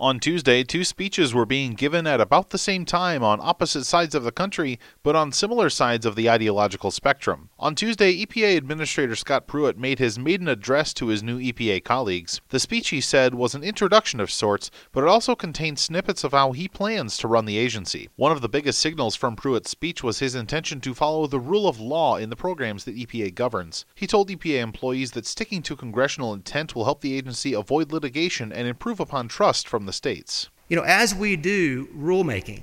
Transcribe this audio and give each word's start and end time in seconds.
On 0.00 0.20
Tuesday, 0.20 0.62
two 0.62 0.84
speeches 0.84 1.34
were 1.34 1.44
being 1.44 1.72
given 1.72 2.06
at 2.06 2.20
about 2.20 2.50
the 2.50 2.56
same 2.56 2.84
time 2.84 3.24
on 3.24 3.40
opposite 3.42 3.82
sides 3.82 4.14
of 4.14 4.22
the 4.22 4.30
country, 4.30 4.78
but 5.02 5.16
on 5.16 5.32
similar 5.32 5.68
sides 5.68 6.06
of 6.06 6.14
the 6.14 6.30
ideological 6.30 6.92
spectrum. 6.92 7.50
On 7.58 7.74
Tuesday, 7.74 8.24
EPA 8.24 8.56
Administrator 8.56 9.16
Scott 9.16 9.48
Pruitt 9.48 9.76
made 9.76 9.98
his 9.98 10.16
maiden 10.16 10.46
address 10.46 10.94
to 10.94 11.08
his 11.08 11.20
new 11.20 11.40
EPA 11.40 11.82
colleagues. 11.82 12.40
The 12.50 12.60
speech, 12.60 12.90
he 12.90 13.00
said, 13.00 13.34
was 13.34 13.56
an 13.56 13.64
introduction 13.64 14.20
of 14.20 14.30
sorts, 14.30 14.70
but 14.92 15.02
it 15.02 15.08
also 15.08 15.34
contained 15.34 15.80
snippets 15.80 16.22
of 16.22 16.30
how 16.30 16.52
he 16.52 16.68
plans 16.68 17.16
to 17.16 17.26
run 17.26 17.44
the 17.44 17.58
agency. 17.58 18.08
One 18.14 18.30
of 18.30 18.40
the 18.40 18.48
biggest 18.48 18.78
signals 18.78 19.16
from 19.16 19.34
Pruitt's 19.34 19.70
speech 19.70 20.04
was 20.04 20.20
his 20.20 20.36
intention 20.36 20.80
to 20.82 20.94
follow 20.94 21.26
the 21.26 21.40
rule 21.40 21.66
of 21.66 21.80
law 21.80 22.18
in 22.18 22.30
the 22.30 22.36
programs 22.36 22.84
that 22.84 22.96
EPA 22.96 23.34
governs. 23.34 23.84
He 23.96 24.06
told 24.06 24.28
EPA 24.28 24.62
employees 24.62 25.10
that 25.12 25.26
sticking 25.26 25.60
to 25.62 25.74
congressional 25.74 26.34
intent 26.34 26.76
will 26.76 26.84
help 26.84 27.00
the 27.00 27.18
agency 27.18 27.52
avoid 27.52 27.90
litigation 27.90 28.52
and 28.52 28.68
improve 28.68 29.00
upon 29.00 29.26
trust 29.26 29.66
from 29.66 29.87
the 29.88 29.92
states. 29.92 30.48
You 30.68 30.76
know, 30.76 30.84
as 30.84 31.14
we 31.14 31.34
do 31.34 31.86
rulemaking, 31.96 32.60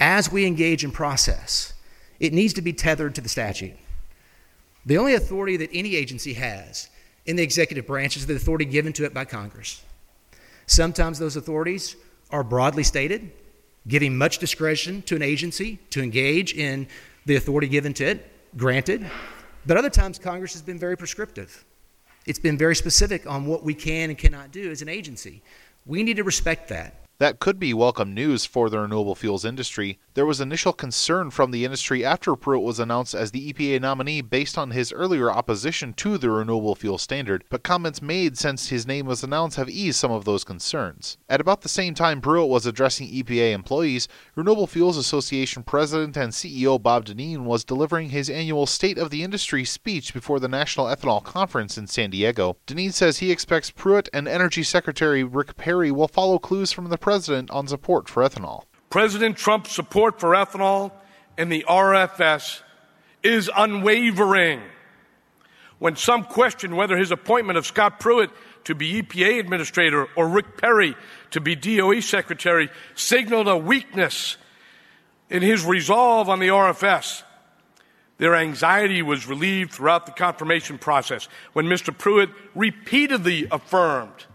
as 0.00 0.32
we 0.32 0.46
engage 0.46 0.82
in 0.82 0.90
process, 0.90 1.74
it 2.18 2.32
needs 2.32 2.54
to 2.54 2.62
be 2.62 2.72
tethered 2.72 3.14
to 3.14 3.20
the 3.20 3.28
statute. 3.28 3.76
The 4.86 4.98
only 4.98 5.14
authority 5.14 5.56
that 5.58 5.70
any 5.72 5.94
agency 5.94 6.32
has 6.34 6.88
in 7.26 7.36
the 7.36 7.42
executive 7.42 7.86
branch 7.86 8.16
is 8.16 8.26
the 8.26 8.34
authority 8.34 8.64
given 8.64 8.92
to 8.94 9.04
it 9.04 9.14
by 9.14 9.24
Congress. 9.24 9.82
Sometimes 10.66 11.18
those 11.18 11.36
authorities 11.36 11.96
are 12.30 12.42
broadly 12.42 12.82
stated, 12.82 13.30
giving 13.86 14.16
much 14.16 14.38
discretion 14.38 15.02
to 15.02 15.16
an 15.16 15.22
agency 15.22 15.78
to 15.90 16.02
engage 16.02 16.54
in 16.54 16.86
the 17.26 17.36
authority 17.36 17.68
given 17.68 17.92
to 17.94 18.04
it, 18.04 18.30
granted. 18.56 19.06
But 19.66 19.76
other 19.76 19.90
times, 19.90 20.18
Congress 20.18 20.52
has 20.52 20.62
been 20.62 20.78
very 20.78 20.96
prescriptive. 20.96 21.64
It's 22.26 22.38
been 22.38 22.56
very 22.56 22.74
specific 22.74 23.26
on 23.26 23.44
what 23.46 23.62
we 23.62 23.74
can 23.74 24.08
and 24.08 24.18
cannot 24.18 24.50
do 24.50 24.70
as 24.70 24.80
an 24.80 24.88
agency. 24.88 25.42
We 25.86 26.02
need 26.02 26.16
to 26.16 26.24
respect 26.24 26.68
that. 26.68 27.03
That 27.24 27.40
could 27.40 27.58
be 27.58 27.72
welcome 27.72 28.12
news 28.12 28.44
for 28.44 28.68
the 28.68 28.80
renewable 28.80 29.14
fuels 29.14 29.46
industry. 29.46 29.98
There 30.12 30.26
was 30.26 30.42
initial 30.42 30.74
concern 30.74 31.30
from 31.30 31.52
the 31.52 31.64
industry 31.64 32.04
after 32.04 32.36
Pruitt 32.36 32.62
was 32.62 32.78
announced 32.78 33.14
as 33.14 33.30
the 33.30 33.50
EPA 33.50 33.80
nominee 33.80 34.20
based 34.20 34.58
on 34.58 34.72
his 34.72 34.92
earlier 34.92 35.30
opposition 35.30 35.94
to 35.94 36.18
the 36.18 36.28
renewable 36.28 36.74
fuel 36.74 36.98
standard, 36.98 37.42
but 37.48 37.62
comments 37.62 38.02
made 38.02 38.36
since 38.36 38.68
his 38.68 38.86
name 38.86 39.06
was 39.06 39.24
announced 39.24 39.56
have 39.56 39.70
eased 39.70 39.98
some 39.98 40.12
of 40.12 40.26
those 40.26 40.44
concerns. 40.44 41.16
At 41.26 41.40
about 41.40 41.62
the 41.62 41.68
same 41.70 41.94
time 41.94 42.20
Pruitt 42.20 42.50
was 42.50 42.66
addressing 42.66 43.08
EPA 43.08 43.54
employees, 43.54 44.06
Renewable 44.34 44.66
Fuels 44.66 44.98
Association 44.98 45.62
President 45.62 46.18
and 46.18 46.30
CEO 46.30 46.80
Bob 46.80 47.06
Dinneen 47.06 47.44
was 47.44 47.64
delivering 47.64 48.10
his 48.10 48.28
annual 48.28 48.66
State 48.66 48.98
of 48.98 49.08
the 49.08 49.22
Industry 49.22 49.64
speech 49.64 50.12
before 50.12 50.40
the 50.40 50.46
National 50.46 50.88
Ethanol 50.88 51.24
Conference 51.24 51.78
in 51.78 51.86
San 51.86 52.10
Diego. 52.10 52.58
Dinneen 52.66 52.92
says 52.92 53.18
he 53.18 53.32
expects 53.32 53.70
Pruitt 53.70 54.10
and 54.12 54.28
Energy 54.28 54.62
Secretary 54.62 55.24
Rick 55.24 55.56
Perry 55.56 55.90
will 55.90 56.06
follow 56.06 56.38
clues 56.38 56.70
from 56.70 56.90
the 56.90 56.98
president 56.98 57.13
on 57.14 57.68
support 57.68 58.08
for 58.08 58.22
ethanol. 58.24 58.64
President 58.90 59.36
Trump's 59.36 59.70
support 59.70 60.18
for 60.18 60.30
ethanol 60.30 60.90
and 61.38 61.50
the 61.50 61.64
RFS 61.68 62.60
is 63.22 63.48
unwavering. 63.56 64.60
When 65.78 65.94
some 65.96 66.24
question 66.24 66.74
whether 66.74 66.96
his 66.96 67.12
appointment 67.12 67.56
of 67.56 67.66
Scott 67.66 68.00
Pruitt 68.00 68.30
to 68.64 68.74
be 68.74 69.00
EPA 69.00 69.38
administrator 69.38 70.08
or 70.16 70.28
Rick 70.28 70.58
Perry 70.58 70.96
to 71.30 71.40
be 71.40 71.54
DOE 71.54 72.00
secretary 72.00 72.68
signaled 72.96 73.46
a 73.46 73.56
weakness 73.56 74.36
in 75.30 75.42
his 75.42 75.64
resolve 75.64 76.28
on 76.28 76.40
the 76.40 76.48
RFS, 76.48 77.22
their 78.18 78.34
anxiety 78.34 79.02
was 79.02 79.26
relieved 79.26 79.72
throughout 79.72 80.06
the 80.06 80.12
confirmation 80.12 80.78
process 80.78 81.28
when 81.52 81.66
Mr. 81.66 81.96
Pruitt 81.96 82.30
repeatedly 82.54 83.46
affirmed 83.50 84.26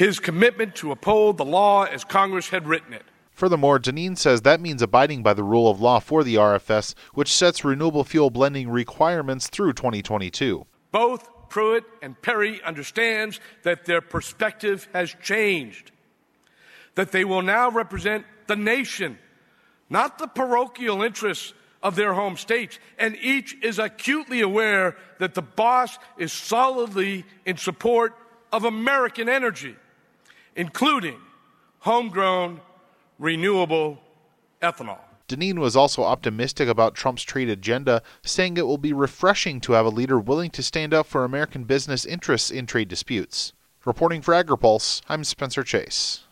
his 0.00 0.18
commitment 0.18 0.74
to 0.74 0.90
uphold 0.90 1.36
the 1.36 1.44
law 1.44 1.84
as 1.84 2.04
Congress 2.04 2.48
had 2.48 2.66
written 2.66 2.94
it. 2.94 3.02
Furthermore, 3.32 3.78
Dinneen 3.78 4.16
says 4.16 4.40
that 4.40 4.58
means 4.58 4.80
abiding 4.80 5.22
by 5.22 5.34
the 5.34 5.44
rule 5.44 5.70
of 5.70 5.78
law 5.78 6.00
for 6.00 6.24
the 6.24 6.36
RFS, 6.36 6.94
which 7.12 7.30
sets 7.30 7.66
renewable 7.66 8.02
fuel 8.02 8.30
blending 8.30 8.70
requirements 8.70 9.46
through 9.48 9.74
2022. 9.74 10.64
Both 10.90 11.28
Pruitt 11.50 11.84
and 12.00 12.20
Perry 12.22 12.62
understands 12.62 13.40
that 13.62 13.84
their 13.84 14.00
perspective 14.00 14.88
has 14.94 15.14
changed, 15.22 15.92
that 16.94 17.12
they 17.12 17.26
will 17.26 17.42
now 17.42 17.70
represent 17.70 18.24
the 18.46 18.56
nation, 18.56 19.18
not 19.90 20.18
the 20.18 20.28
parochial 20.28 21.02
interests 21.02 21.52
of 21.82 21.94
their 21.94 22.14
home 22.14 22.38
states, 22.38 22.78
and 22.98 23.18
each 23.20 23.54
is 23.62 23.78
acutely 23.78 24.40
aware 24.40 24.96
that 25.18 25.34
the 25.34 25.42
boss 25.42 25.98
is 26.16 26.32
solidly 26.32 27.26
in 27.44 27.58
support 27.58 28.14
of 28.50 28.64
American 28.64 29.28
energy 29.28 29.76
including 30.56 31.16
homegrown 31.80 32.60
renewable 33.18 33.98
ethanol. 34.62 34.98
Dinneen 35.28 35.58
was 35.58 35.76
also 35.76 36.02
optimistic 36.02 36.68
about 36.68 36.96
Trump's 36.96 37.22
trade 37.22 37.48
agenda, 37.48 38.02
saying 38.24 38.56
it 38.56 38.66
will 38.66 38.78
be 38.78 38.92
refreshing 38.92 39.60
to 39.60 39.72
have 39.72 39.86
a 39.86 39.90
leader 39.90 40.18
willing 40.18 40.50
to 40.50 40.62
stand 40.62 40.92
up 40.92 41.06
for 41.06 41.24
American 41.24 41.64
business 41.64 42.04
interests 42.04 42.50
in 42.50 42.66
trade 42.66 42.88
disputes. 42.88 43.52
Reporting 43.84 44.22
for 44.22 44.34
AgriPulse, 44.34 45.02
I'm 45.08 45.22
Spencer 45.22 45.62
Chase. 45.62 46.24